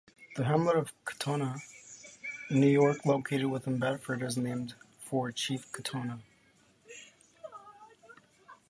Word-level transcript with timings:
The 0.35 0.45
hamlet 0.45 0.77
of 0.77 0.93
Katonah, 1.05 1.59
New 2.49 2.65
York, 2.65 3.05
located 3.05 3.45
within 3.51 3.77
Bedford, 3.77 4.23
is 4.23 4.35
named 4.35 4.73
for 4.97 5.31
Chief 5.31 5.71
Katonah. 5.71 6.23